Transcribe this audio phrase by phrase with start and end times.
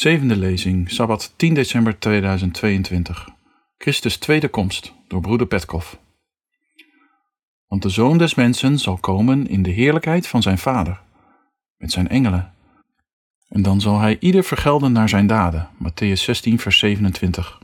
[0.00, 3.28] Zevende lezing, Sabbat 10 december 2022.
[3.78, 5.94] Christus tweede komst, door broeder Petkov.
[7.66, 11.00] Want de Zoon des Mensen zal komen in de heerlijkheid van zijn Vader,
[11.76, 12.52] met zijn engelen.
[13.48, 15.68] En dan zal hij ieder vergelden naar zijn daden.
[15.84, 17.58] Matthäus 16, vers 27.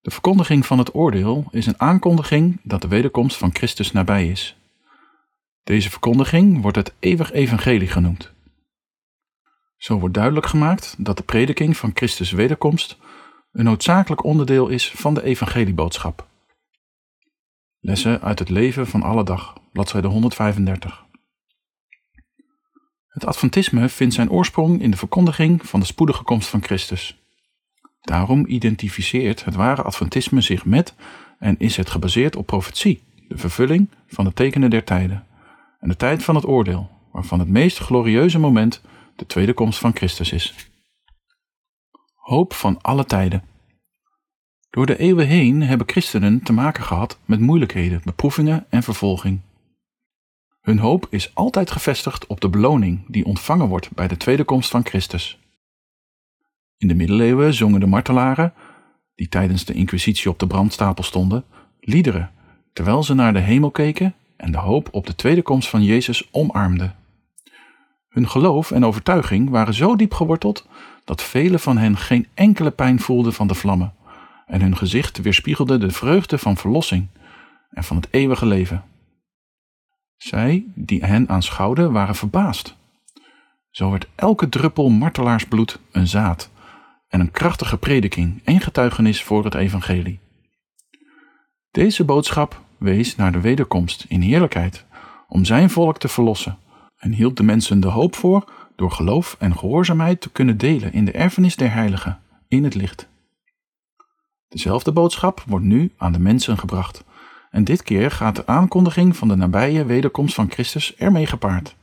[0.00, 4.56] De verkondiging van het oordeel is een aankondiging dat de wederkomst van Christus nabij is.
[5.64, 8.32] Deze verkondiging wordt het eeuwig evangelie genoemd.
[9.82, 12.98] Zo wordt duidelijk gemaakt dat de prediking van Christus wederkomst
[13.52, 16.26] een noodzakelijk onderdeel is van de evangelieboodschap.
[17.80, 21.04] Lessen uit het leven van alle dag, bladzijde 135.
[23.08, 27.22] Het Adventisme vindt zijn oorsprong in de verkondiging van de spoedige komst van Christus.
[28.00, 30.94] Daarom identificeert het ware Adventisme zich met
[31.38, 35.26] en is het gebaseerd op profetie, de vervulling van de tekenen der tijden
[35.80, 38.82] en de tijd van het oordeel, waarvan het meest glorieuze moment
[39.16, 40.70] de tweede komst van Christus is.
[42.14, 43.42] Hoop van alle tijden.
[44.70, 49.40] Door de eeuwen heen hebben christenen te maken gehad met moeilijkheden, beproevingen en vervolging.
[50.60, 54.70] Hun hoop is altijd gevestigd op de beloning die ontvangen wordt bij de tweede komst
[54.70, 55.38] van Christus.
[56.76, 58.54] In de middeleeuwen zongen de martelaren,
[59.14, 61.44] die tijdens de inquisitie op de brandstapel stonden,
[61.80, 62.30] liederen,
[62.72, 66.28] terwijl ze naar de hemel keken en de hoop op de tweede komst van Jezus
[66.30, 66.96] omarmden.
[68.12, 70.66] Hun geloof en overtuiging waren zo diep geworteld
[71.04, 73.94] dat velen van hen geen enkele pijn voelden van de vlammen,
[74.46, 77.06] en hun gezicht weerspiegelde de vreugde van verlossing
[77.70, 78.84] en van het eeuwige leven.
[80.16, 82.76] Zij die hen aanschouwden waren verbaasd.
[83.70, 86.50] Zo werd elke druppel martelaarsbloed een zaad
[87.08, 90.20] en een krachtige prediking en getuigenis voor het evangelie.
[91.70, 94.84] Deze boodschap wees naar de wederkomst in heerlijkheid
[95.28, 96.58] om zijn volk te verlossen
[97.02, 101.04] en hield de mensen de hoop voor door geloof en gehoorzaamheid te kunnen delen in
[101.04, 103.08] de erfenis der heiligen, in het licht.
[104.48, 107.04] Dezelfde boodschap wordt nu aan de mensen gebracht,
[107.50, 111.76] en dit keer gaat de aankondiging van de nabije wederkomst van Christus ermee gepaard.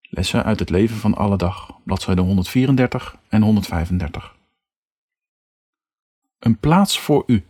[0.00, 4.36] Lessen uit het leven van alle dag, bladzijden 134 en 135.
[6.38, 7.44] Een plaats voor u.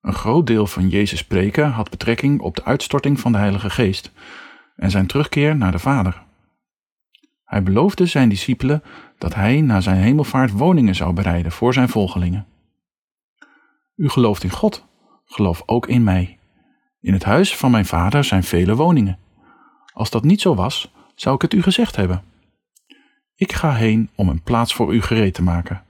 [0.00, 4.12] Een groot deel van Jezus' preken had betrekking op de uitstorting van de Heilige Geest
[4.78, 6.22] en zijn terugkeer naar de Vader.
[7.44, 8.82] Hij beloofde zijn discipelen
[9.18, 12.46] dat hij na zijn hemelvaart woningen zou bereiden voor zijn volgelingen.
[13.96, 14.86] U gelooft in God,
[15.24, 16.38] geloof ook in mij.
[17.00, 19.18] In het huis van mijn vader zijn vele woningen.
[19.92, 22.22] Als dat niet zo was, zou ik het u gezegd hebben.
[23.34, 25.82] Ik ga heen om een plaats voor u gereed te maken.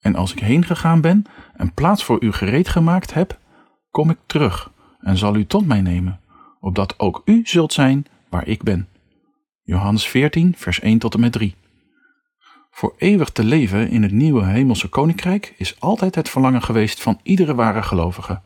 [0.00, 1.24] En als ik heen gegaan ben
[1.56, 3.38] en plaats voor u gereed gemaakt heb,
[3.90, 4.70] kom ik terug
[5.00, 6.20] en zal u tot mij nemen,
[6.60, 8.88] opdat ook u zult zijn waar ik ben.
[9.62, 11.54] Johannes 14, vers 1 tot en met 3.
[12.70, 17.20] Voor eeuwig te leven in het nieuwe hemelse koninkrijk is altijd het verlangen geweest van
[17.22, 18.40] iedere ware gelovige.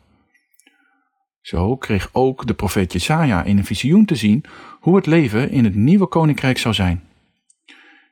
[1.41, 4.43] Zo kreeg ook de profeet Jesaja in een visioen te zien
[4.79, 7.03] hoe het leven in het nieuwe koninkrijk zou zijn.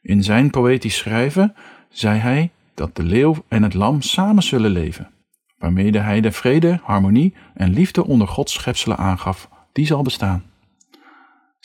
[0.01, 1.56] In zijn poëtisch schrijven
[1.89, 5.09] zei hij dat de leeuw en het lam samen zullen leven,
[5.57, 10.44] waarmede hij de vrede, harmonie en liefde onder Gods schepselen aangaf, die zal bestaan.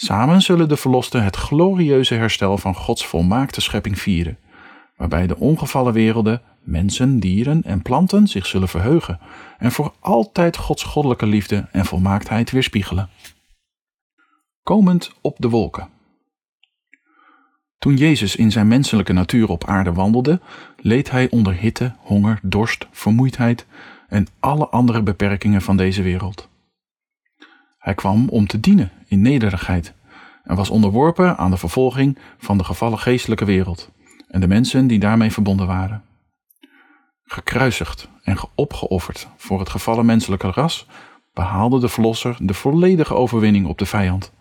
[0.01, 4.39] Samen zullen de verlosten het glorieuze herstel van Gods volmaakte schepping vieren,
[4.97, 9.21] waarbij de ongevallen werelden, mensen, dieren en planten zich zullen verheugen
[9.59, 13.09] en voor altijd Gods goddelijke liefde en volmaaktheid weerspiegelen.
[14.63, 15.89] Komend op de wolken.
[17.79, 20.41] Toen Jezus in zijn menselijke natuur op aarde wandelde,
[20.77, 23.67] leed hij onder hitte, honger, dorst, vermoeidheid
[24.09, 26.49] en alle andere beperkingen van deze wereld.
[27.89, 29.95] Hij kwam om te dienen in nederigheid
[30.45, 33.91] en was onderworpen aan de vervolging van de gevallen geestelijke wereld
[34.29, 36.03] en de mensen die daarmee verbonden waren.
[37.25, 40.87] Gekruisigd en opgeofferd voor het gevallen menselijke ras,
[41.35, 44.33] behaalde de Verlosser de volledige overwinning op de vijand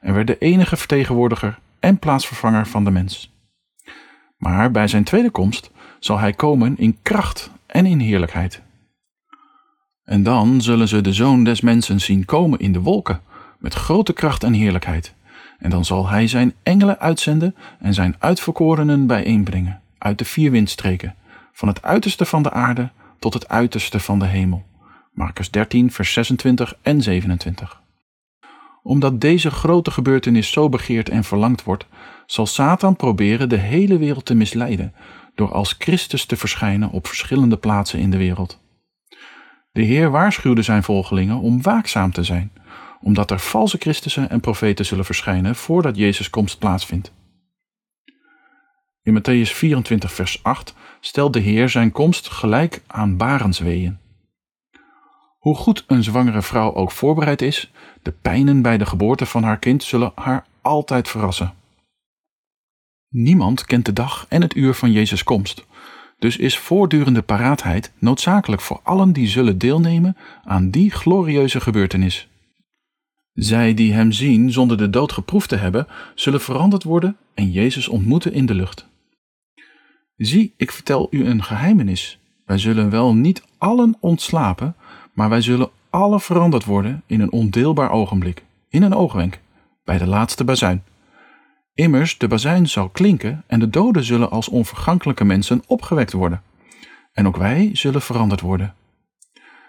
[0.00, 3.32] en werd de enige vertegenwoordiger en plaatsvervanger van de mens.
[4.36, 8.62] Maar bij zijn tweede komst zal hij komen in kracht en in heerlijkheid.
[10.04, 13.20] En dan zullen ze de Zoon des Mensen zien komen in de wolken,
[13.58, 15.14] met grote kracht en heerlijkheid.
[15.58, 21.14] En dan zal hij zijn engelen uitzenden en zijn uitverkorenen bijeenbrengen, uit de vier windstreken,
[21.52, 24.64] van het uiterste van de aarde tot het uiterste van de hemel.
[25.12, 27.80] Marcus 13, vers 26 en 27.
[28.82, 31.86] Omdat deze grote gebeurtenis zo begeerd en verlangd wordt,
[32.26, 34.94] zal Satan proberen de hele wereld te misleiden
[35.34, 38.62] door als Christus te verschijnen op verschillende plaatsen in de wereld.
[39.74, 42.52] De Heer waarschuwde zijn volgelingen om waakzaam te zijn,
[43.00, 47.12] omdat er valse Christussen en profeten zullen verschijnen voordat Jezus' komst plaatsvindt.
[49.02, 53.98] In Matthäus 24, vers 8 stelt de Heer zijn komst gelijk aan barensweeën.
[55.38, 57.72] Hoe goed een zwangere vrouw ook voorbereid is,
[58.02, 61.54] de pijnen bij de geboorte van haar kind zullen haar altijd verrassen.
[63.08, 65.66] Niemand kent de dag en het uur van Jezus' komst,
[66.24, 72.28] dus is voortdurende paraatheid noodzakelijk voor allen die zullen deelnemen aan die glorieuze gebeurtenis.
[73.32, 77.88] Zij die Hem zien zonder de dood geproefd te hebben, zullen veranderd worden en Jezus
[77.88, 78.86] ontmoeten in de lucht.
[80.16, 82.18] Zie, ik vertel u een geheimenis.
[82.44, 84.76] Wij zullen wel niet allen ontslapen,
[85.12, 89.40] maar wij zullen alle veranderd worden in een ondeelbaar ogenblik, in een oogwenk,
[89.84, 90.82] bij de laatste bazuin.
[91.74, 96.42] Immers, de bazuin zal klinken en de doden zullen als onvergankelijke mensen opgewekt worden.
[97.12, 98.74] En ook wij zullen veranderd worden.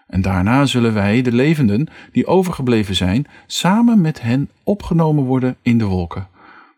[0.08, 5.78] En daarna zullen wij, de levenden die overgebleven zijn, samen met hen opgenomen worden in
[5.78, 6.28] de wolken,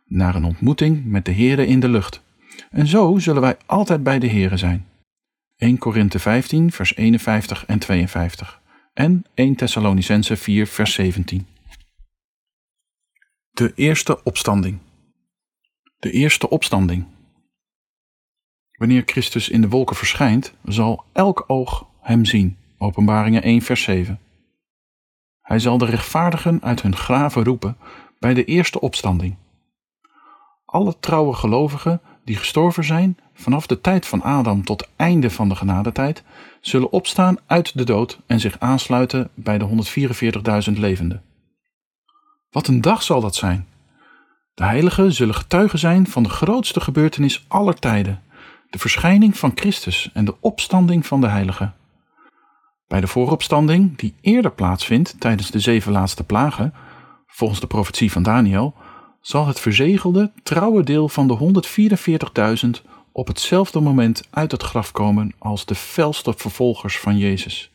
[0.05, 2.23] naar een ontmoeting met de Heere in de lucht.
[2.69, 4.85] En zo zullen wij altijd bij de Heere zijn.
[5.57, 8.61] 1 Korinthe 15, vers 51 en 52
[8.93, 11.47] en 1 Thessalonicense 4, vers 17.
[13.51, 14.79] De eerste opstanding.
[15.99, 17.05] De eerste opstanding.
[18.71, 22.57] Wanneer Christus in de wolken verschijnt, zal elk oog hem zien.
[22.77, 24.19] Openbaringen 1, vers 7.
[25.41, 27.77] Hij zal de rechtvaardigen uit hun graven roepen
[28.19, 29.35] bij de eerste opstanding.
[30.65, 35.55] Alle trouwe gelovigen die gestorven zijn vanaf de tijd van Adam tot einde van de
[35.55, 36.23] genadetijd,
[36.61, 39.67] zullen opstaan uit de dood en zich aansluiten bij de
[40.69, 41.23] 144.000 levenden.
[42.49, 43.67] Wat een dag zal dat zijn!
[44.57, 48.21] De heiligen zullen getuigen zijn van de grootste gebeurtenis aller tijden,
[48.69, 51.75] de verschijning van Christus en de opstanding van de heiligen.
[52.87, 56.73] Bij de vooropstanding, die eerder plaatsvindt tijdens de zeven laatste plagen,
[57.27, 58.75] volgens de profetie van Daniel,
[59.21, 61.63] zal het verzegelde, trouwe deel van de
[62.65, 67.71] 144.000 op hetzelfde moment uit het graf komen als de felste vervolgers van Jezus,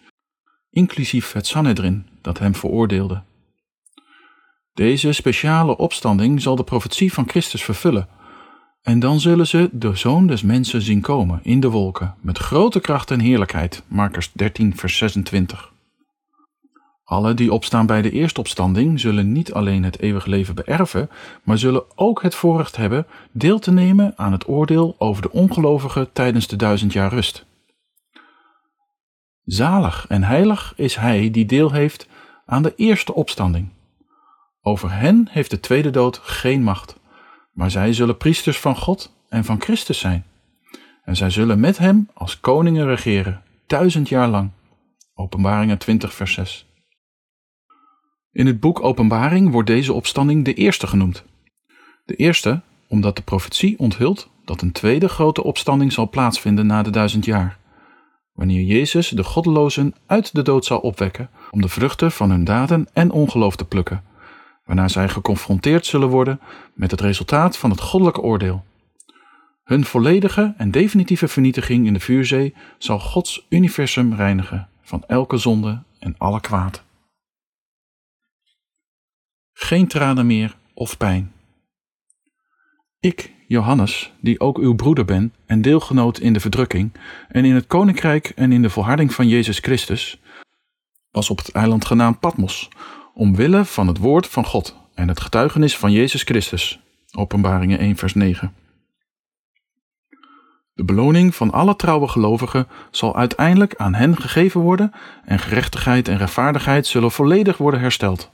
[0.71, 3.23] inclusief het Sanhedrin dat hem veroordeelde.
[4.75, 8.09] Deze speciale opstanding zal de profetie van Christus vervullen,
[8.83, 12.81] en dan zullen ze de Zoon des Mensen zien komen in de wolken met grote
[12.81, 13.83] kracht en heerlijkheid.
[13.87, 15.73] Markers 13, vers 26.
[17.05, 21.11] Alle die opstaan bij de eerste opstanding zullen niet alleen het eeuwige leven beërven,
[21.43, 26.13] maar zullen ook het voorrecht hebben deel te nemen aan het oordeel over de ongelovigen
[26.13, 27.45] tijdens de duizend jaar rust.
[29.45, 32.09] Zalig en heilig is hij die deel heeft
[32.47, 33.69] aan de eerste opstanding.
[34.65, 37.01] Over hen heeft de tweede dood geen macht,
[37.53, 40.25] maar zij zullen priesters van God en van Christus zijn.
[41.05, 44.51] En zij zullen met hem als koningen regeren, duizend jaar lang.
[45.15, 46.67] Openbaringen 20, vers 6.
[48.33, 51.25] In het boek Openbaring wordt deze opstanding de eerste genoemd.
[52.05, 56.91] De eerste, omdat de profetie onthult dat een tweede grote opstanding zal plaatsvinden na de
[56.91, 57.59] duizend jaar,
[58.33, 62.89] wanneer Jezus de goddelozen uit de dood zal opwekken om de vruchten van hun daden
[62.93, 64.03] en ongeloof te plukken,
[64.65, 66.41] waarna zij geconfronteerd zullen worden
[66.75, 68.65] met het resultaat van het goddelijke oordeel.
[69.65, 75.83] Hun volledige en definitieve vernietiging in de vuurzee zal Gods universum reinigen van elke zonde
[75.99, 76.85] en alle kwaad
[79.63, 81.33] geen tranen meer of pijn.
[83.01, 86.93] Ik, Johannes, die ook uw broeder ben en deelgenoot in de verdrukking
[87.29, 90.21] en in het koninkrijk en in de volharding van Jezus Christus,
[91.11, 92.69] was op het eiland genaamd Patmos,
[93.15, 96.81] omwille van het woord van God en het getuigenis van Jezus Christus.
[97.17, 98.55] Openbaringen 1 vers 9.
[100.75, 104.93] De beloning van alle trouwe gelovigen zal uiteindelijk aan hen gegeven worden
[105.25, 108.31] en gerechtigheid en rechtvaardigheid zullen volledig worden hersteld.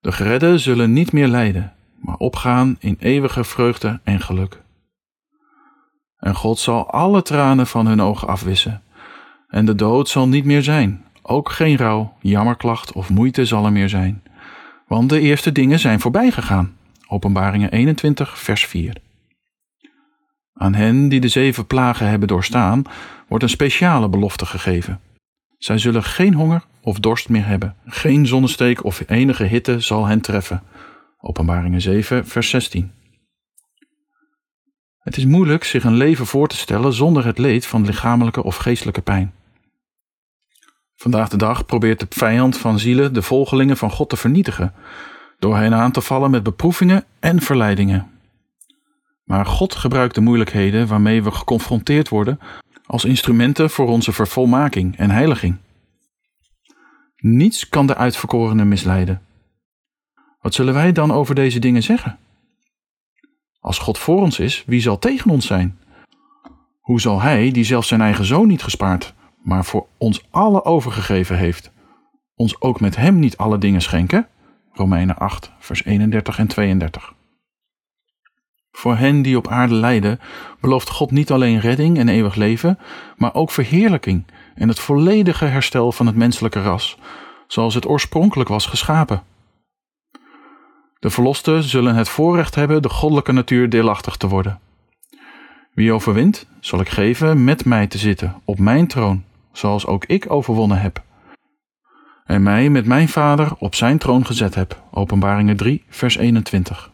[0.00, 4.62] De geredden zullen niet meer lijden, maar opgaan in eeuwige vreugde en geluk.
[6.18, 8.82] En God zal alle tranen van hun ogen afwissen,
[9.48, 13.72] en de dood zal niet meer zijn, ook geen rouw, jammerklacht of moeite zal er
[13.72, 14.22] meer zijn,
[14.86, 16.76] want de eerste dingen zijn voorbij gegaan.
[17.06, 18.96] Openbaringen 21, vers 4.
[20.52, 22.82] Aan hen die de zeven plagen hebben doorstaan,
[23.28, 25.00] wordt een speciale belofte gegeven.
[25.58, 27.76] Zij zullen geen honger of dorst meer hebben.
[27.86, 30.62] Geen zonnesteek of enige hitte zal hen treffen.
[31.20, 32.92] Openbaringen 7, vers 16.
[34.98, 38.56] Het is moeilijk zich een leven voor te stellen zonder het leed van lichamelijke of
[38.56, 39.32] geestelijke pijn.
[40.96, 44.74] Vandaag de dag probeert de vijand van zielen de volgelingen van God te vernietigen,
[45.38, 48.10] door hen aan te vallen met beproevingen en verleidingen.
[49.24, 52.38] Maar God gebruikt de moeilijkheden waarmee we geconfronteerd worden
[52.86, 55.56] als instrumenten voor onze vervolmaking en heiliging.
[57.16, 59.22] Niets kan de uitverkorenen misleiden.
[60.40, 62.18] Wat zullen wij dan over deze dingen zeggen?
[63.60, 65.78] Als God voor ons is, wie zal tegen ons zijn?
[66.80, 71.36] Hoe zal Hij, die zelfs zijn eigen zoon niet gespaard, maar voor ons alle overgegeven
[71.36, 71.70] heeft,
[72.34, 74.28] ons ook met Hem niet alle dingen schenken?
[74.72, 77.14] Romeinen 8, vers 31 en 32.
[78.70, 80.20] Voor hen die op aarde lijden,
[80.60, 82.78] belooft God niet alleen redding en eeuwig leven,
[83.16, 84.24] maar ook verheerlijking
[84.54, 86.98] en het volledige herstel van het menselijke ras,
[87.46, 89.22] zoals het oorspronkelijk was geschapen.
[90.98, 94.60] De verlosten zullen het voorrecht hebben de goddelijke natuur deelachtig te worden.
[95.74, 99.24] Wie overwint, zal ik geven met mij te zitten op mijn troon,
[99.56, 101.02] zoals ook ik overwonnen heb.
[102.24, 104.82] En mij met mijn vader op zijn troon gezet heb.
[104.90, 106.90] Openbaringen 3, vers 21.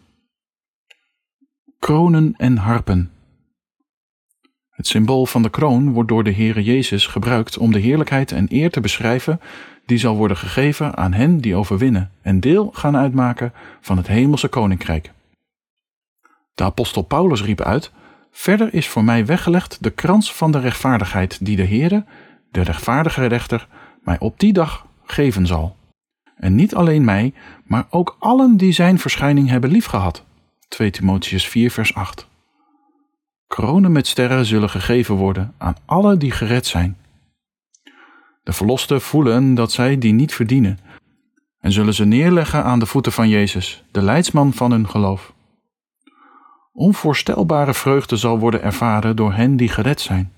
[1.79, 3.11] Kronen en harpen.
[4.71, 8.47] Het symbool van de kroon wordt door de Heere Jezus gebruikt om de heerlijkheid en
[8.49, 9.40] eer te beschrijven
[9.87, 14.49] die zal worden gegeven aan hen die overwinnen en deel gaan uitmaken van het hemelse
[14.49, 15.12] koninkrijk.
[16.55, 17.93] De apostel Paulus riep uit:
[18.31, 22.05] Verder is voor mij weggelegd de krans van de rechtvaardigheid die de Heere,
[22.50, 23.69] de rechtvaardige rechter,
[24.02, 25.76] mij op die dag geven zal.
[26.37, 27.33] En niet alleen mij,
[27.64, 30.25] maar ook allen die zijn verschijning hebben liefgehad.
[30.69, 32.28] 2 Timotheus 4 vers 8
[33.47, 36.97] Kronen met sterren zullen gegeven worden aan allen die gered zijn.
[38.42, 40.78] De verlosten voelen dat zij die niet verdienen
[41.61, 45.33] en zullen ze neerleggen aan de voeten van Jezus, de leidsman van hun geloof.
[46.73, 50.33] Onvoorstelbare vreugde zal worden ervaren door hen die gered zijn.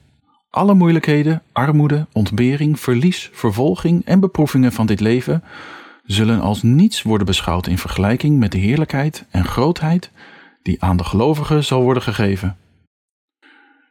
[0.55, 5.43] Alle moeilijkheden, armoede, ontbering, verlies, vervolging en beproevingen van dit leven
[6.05, 10.11] zullen als niets worden beschouwd in vergelijking met de heerlijkheid en grootheid
[10.63, 12.57] die aan de gelovigen zal worden gegeven.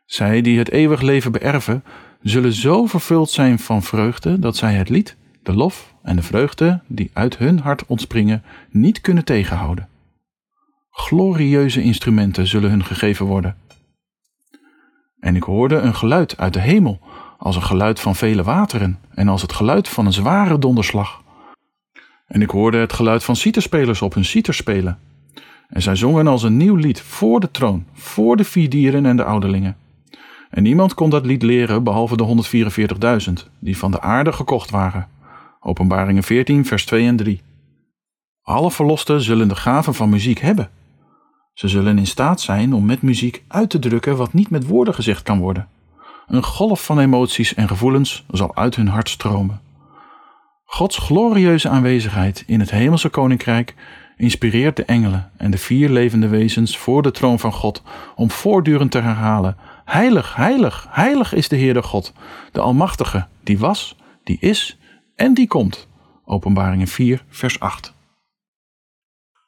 [0.06, 1.84] Zij die het eeuwig leven beërven,
[2.22, 6.82] zullen zo vervuld zijn van vreugde dat zij het lied, de lof en de vreugde
[6.88, 9.90] die uit hun hart ontspringen niet kunnen tegenhouden.
[10.92, 13.56] Glorieuze instrumenten zullen hun gegeven worden.
[15.22, 17.00] En ik hoorde een geluid uit de hemel,
[17.38, 21.22] als een geluid van vele wateren en als het geluid van een zware donderslag.
[22.28, 25.00] En ik hoorde het geluid van citerspelers op hun citer spelen.
[25.70, 29.18] En zij zongen als een nieuw lied voor de troon, voor de vier dieren en
[29.18, 29.78] de ouderlingen.
[30.50, 32.46] En niemand kon dat lied leren behalve de
[33.28, 35.08] 144.000 die van de aarde gekocht waren.
[35.60, 37.42] Openbaringen 14, vers 2 en 3.
[38.42, 40.70] Alle verlosten zullen de gave van muziek hebben.
[41.54, 44.94] Ze zullen in staat zijn om met muziek uit te drukken wat niet met woorden
[44.94, 45.68] gezegd kan worden.
[46.28, 49.62] Een golf van emoties en gevoelens zal uit hun hart stromen.
[50.66, 53.76] Gods glorieuze aanwezigheid in het hemelse koninkrijk
[54.18, 57.84] inspireert de engelen en de vier levende wezens voor de troon van God
[58.16, 62.14] om voortdurend te herhalen: Heilig, heilig, heilig is de Heere God,
[62.52, 64.78] de Almachtige, die was, die is
[65.16, 65.88] en die komt.
[66.26, 67.94] Openbaringen 4, vers 8.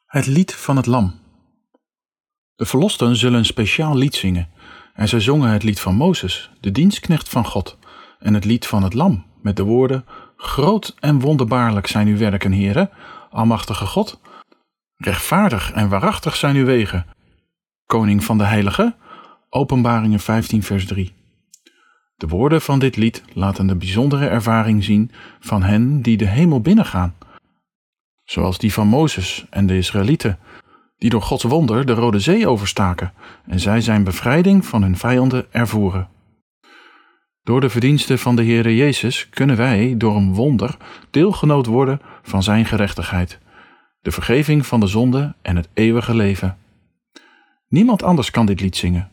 [0.06, 1.23] Het lied van het Lam.
[2.56, 4.48] De verlosten zullen een speciaal lied zingen,
[4.94, 7.78] en zij zongen het lied van Mozes, de dienstknecht van God,
[8.18, 10.04] en het lied van het Lam, met de woorden:
[10.36, 12.90] Groot en wonderbaarlijk zijn uw werken, Heere,
[13.30, 14.20] Almachtige God.
[14.96, 17.06] Rechtvaardig en waarachtig zijn uw wegen,
[17.86, 18.94] Koning van de Heilige.
[19.48, 21.12] Openbaringen 15, vers 3.
[22.16, 26.60] De woorden van dit lied laten de bijzondere ervaring zien van hen die de hemel
[26.60, 27.14] binnengaan,
[28.24, 30.38] zoals die van Mozes en de Israëlieten,
[31.04, 33.12] die door Gods wonder de Rode Zee overstaken
[33.46, 36.08] en zij zijn bevrijding van hun vijanden ervoeren.
[37.42, 40.76] Door de verdiensten van de Heere Jezus kunnen wij door een wonder
[41.10, 43.38] deelgenoot worden van Zijn gerechtigheid,
[44.00, 46.56] de vergeving van de zonde en het eeuwige leven.
[47.68, 49.10] Niemand anders kan dit lied zingen,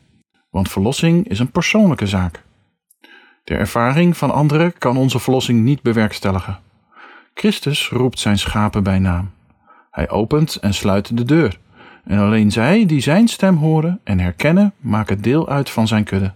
[0.50, 2.44] want verlossing is een persoonlijke zaak.
[3.44, 6.60] De ervaring van anderen kan onze verlossing niet bewerkstelligen.
[7.34, 9.32] Christus roept zijn schapen bij naam.
[9.92, 11.60] Hij opent en sluit de deur.
[12.04, 16.34] En alleen zij die zijn stem horen en herkennen, maken deel uit van zijn kudde.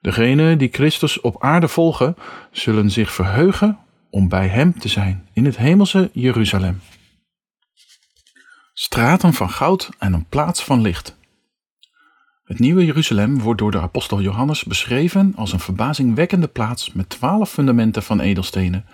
[0.00, 2.16] Degenen die Christus op aarde volgen,
[2.50, 3.78] zullen zich verheugen
[4.10, 6.80] om bij hem te zijn in het hemelse Jeruzalem.
[8.72, 11.16] Straten van goud en een plaats van licht.
[12.44, 17.50] Het nieuwe Jeruzalem wordt door de apostel Johannes beschreven als een verbazingwekkende plaats met twaalf
[17.50, 18.84] fundamenten van edelstenen,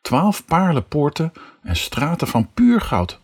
[0.00, 1.32] twaalf paarlenpoorten
[1.62, 3.20] en straten van puur goud.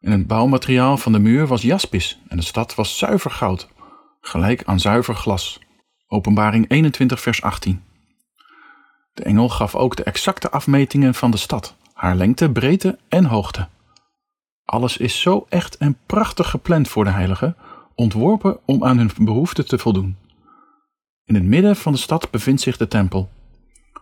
[0.00, 3.68] En het bouwmateriaal van de muur was jaspis en de stad was zuiver goud,
[4.20, 5.58] gelijk aan zuiver glas.
[6.06, 7.82] Openbaring 21 vers 18.
[9.14, 13.68] De engel gaf ook de exacte afmetingen van de stad, haar lengte, breedte en hoogte.
[14.64, 17.56] Alles is zo echt en prachtig gepland voor de heiligen,
[17.94, 20.16] ontworpen om aan hun behoeften te voldoen.
[21.24, 23.30] In het midden van de stad bevindt zich de tempel.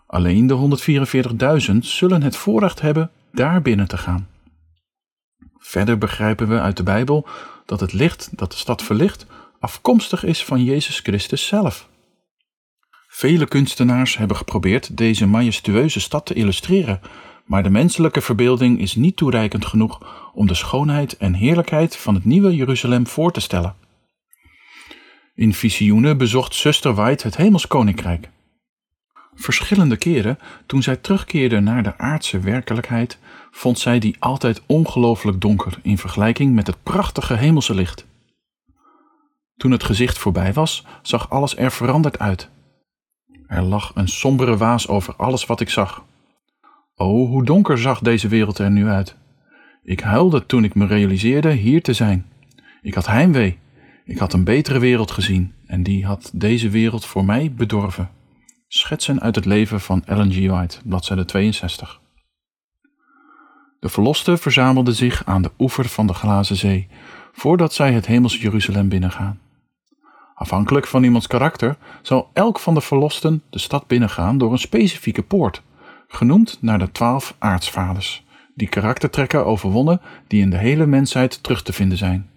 [0.07, 0.79] Alleen de
[1.71, 4.29] 144.000 zullen het voorrecht hebben daar binnen te gaan.
[5.59, 7.29] Verder begrijpen we uit de Bijbel
[7.67, 9.27] dat het licht dat de stad verlicht
[9.61, 11.89] afkomstig is van Jezus Christus zelf.
[13.09, 17.01] Vele kunstenaars hebben geprobeerd deze majestueuze stad te illustreren,
[17.45, 22.25] maar de menselijke verbeelding is niet toereikend genoeg om de schoonheid en heerlijkheid van het
[22.25, 23.75] nieuwe Jeruzalem voor te stellen.
[25.35, 28.31] In visioenen bezocht zuster White het Hemels Koninkrijk.
[29.35, 33.19] Verschillende keren, toen zij terugkeerde naar de aardse werkelijkheid,
[33.51, 38.07] vond zij die altijd ongelooflijk donker in vergelijking met het prachtige hemelse licht.
[39.57, 42.49] Toen het gezicht voorbij was, zag alles er veranderd uit.
[43.47, 46.05] Er lag een sombere waas over alles wat ik zag.
[46.95, 49.17] O, hoe donker zag deze wereld er nu uit.
[49.83, 52.27] Ik huilde toen ik me realiseerde hier te zijn.
[52.83, 53.59] Ik had heimwee.
[54.05, 58.11] Ik had een betere wereld gezien en die had deze wereld voor mij bedorven.
[58.69, 60.47] Schetsen uit het leven van Ellen G.
[60.47, 62.01] White, bladzijde 62.
[63.81, 66.89] De verlosten verzamelden zich aan de oever van de glazen zee,
[67.33, 69.41] voordat zij het hemelse Jeruzalem binnengaan.
[70.35, 75.23] Afhankelijk van iemands karakter zal elk van de verlosten de stad binnengaan door een specifieke
[75.23, 75.63] poort,
[76.09, 81.73] genoemd naar de twaalf aartsvaders, die karaktertrekken overwonnen die in de hele mensheid terug te
[81.73, 82.31] vinden zijn.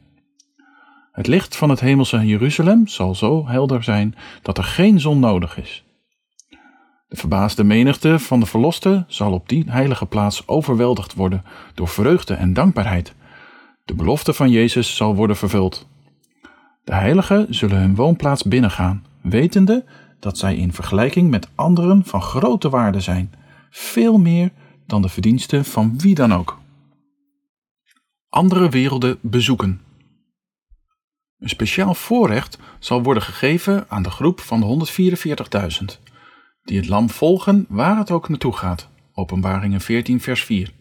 [1.11, 5.57] Het licht van het hemelse Jeruzalem zal zo helder zijn dat er geen zon nodig
[5.57, 5.83] is.
[7.11, 12.33] De verbaasde menigte van de verlosten zal op die heilige plaats overweldigd worden door vreugde
[12.33, 13.13] en dankbaarheid.
[13.85, 15.87] De belofte van Jezus zal worden vervuld.
[16.83, 19.85] De heiligen zullen hun woonplaats binnengaan, wetende
[20.19, 23.33] dat zij in vergelijking met anderen van grote waarde zijn,
[23.69, 24.51] veel meer
[24.85, 26.59] dan de verdiensten van wie dan ook.
[28.29, 29.81] Andere werelden bezoeken.
[31.39, 34.87] Een speciaal voorrecht zal worden gegeven aan de groep van de
[35.95, 36.10] 144.000
[36.63, 38.89] die het lam volgen waar het ook naartoe gaat.
[39.13, 40.71] Openbaringen 14, vers 4.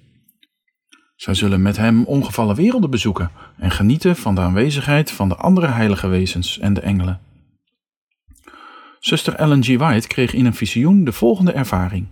[1.17, 5.67] Zij zullen met hem ongevallen werelden bezoeken en genieten van de aanwezigheid van de andere
[5.67, 7.21] heilige wezens en de engelen.
[8.99, 9.77] Zuster Ellen G.
[9.77, 12.07] White kreeg in een visioen de volgende ervaring.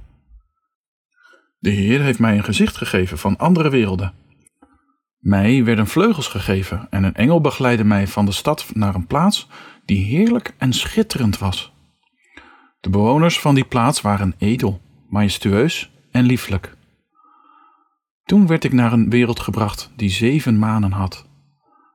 [1.59, 4.13] De Heer heeft mij een gezicht gegeven van andere werelden.
[5.19, 9.49] Mij werden vleugels gegeven en een engel begeleidde mij van de stad naar een plaats
[9.85, 11.73] die heerlijk en schitterend was.
[12.81, 16.77] De bewoners van die plaats waren edel, majestueus en lieflijk.
[18.25, 21.27] Toen werd ik naar een wereld gebracht die zeven manen had.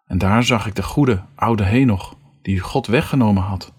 [0.06, 3.74] En daar zag ik de goede, oude Henoch, die God weggenomen had.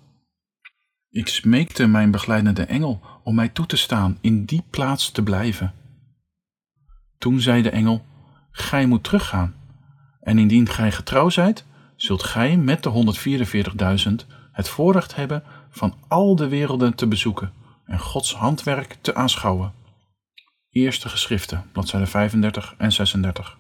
[1.11, 5.75] Ik smeekte mijn begeleidende engel om mij toe te staan in die plaats te blijven.
[7.19, 8.05] Toen zei de engel,
[8.51, 9.55] Gij moet teruggaan,
[10.21, 11.65] en indien gij getrouw zijt,
[11.97, 13.15] zult gij met de
[14.09, 14.15] 144.000
[14.53, 15.43] het voorrecht hebben
[15.75, 17.53] van al de werelden te bezoeken
[17.85, 19.73] en Gods handwerk te aanschouwen.
[20.71, 23.59] Eerste geschriften, bladzijden 35 en 36.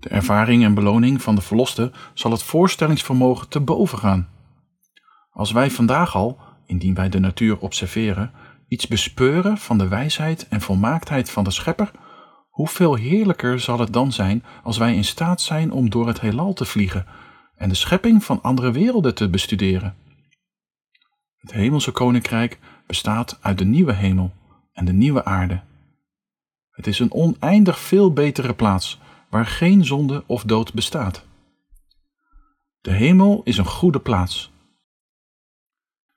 [0.00, 4.28] De ervaring en beloning van de verloste zal het voorstellingsvermogen te boven gaan.
[5.30, 8.32] Als wij vandaag al, indien wij de natuur observeren,
[8.68, 11.90] iets bespeuren van de wijsheid en volmaaktheid van de Schepper,
[12.50, 16.52] hoeveel heerlijker zal het dan zijn als wij in staat zijn om door het heelal
[16.52, 17.06] te vliegen
[17.60, 19.96] en de schepping van andere werelden te bestuderen.
[21.36, 24.32] Het hemelse koninkrijk bestaat uit de nieuwe hemel
[24.72, 25.60] en de nieuwe aarde.
[26.70, 31.24] Het is een oneindig veel betere plaats waar geen zonde of dood bestaat.
[32.80, 34.50] De hemel is een goede plaats.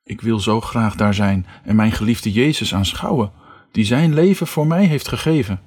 [0.04, 3.32] Ik wil zo graag daar zijn en mijn geliefde Jezus aanschouwen,
[3.72, 5.62] die zijn leven voor mij heeft gegeven.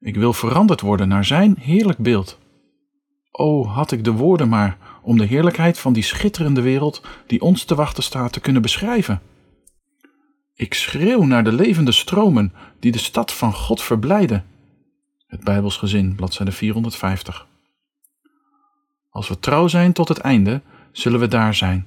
[0.00, 2.42] Ik wil veranderd worden naar zijn heerlijk beeld.
[3.36, 7.64] O, had ik de woorden maar om de heerlijkheid van die schitterende wereld die ons
[7.64, 9.20] te wachten staat te kunnen beschrijven.
[10.54, 14.44] Ik schreeuw naar de levende stromen die de stad van God verblijden.
[15.26, 17.46] Het Bijbels gezin, bladzijde 450.
[19.10, 21.86] Als we trouw zijn tot het einde, zullen we daar zijn.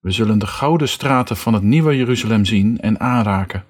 [0.00, 3.64] We zullen de gouden straten van het nieuwe Jeruzalem zien en aanraken.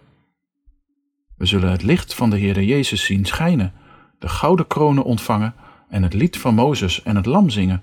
[1.37, 3.73] We zullen het licht van de Heere Jezus zien schijnen,
[4.19, 5.55] de gouden kronen ontvangen
[5.93, 7.83] en het lied van Mozes en het lam zingen.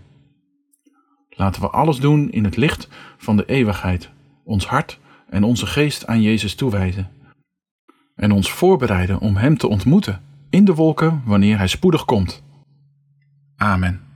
[1.30, 4.10] Laten we alles doen in het licht van de eeuwigheid,
[4.44, 7.10] ons hart en onze geest aan Jezus toewijden.
[8.16, 12.44] En ons voorbereiden om Hem te ontmoeten in de wolken wanneer Hij spoedig komt.
[13.56, 14.09] Amen.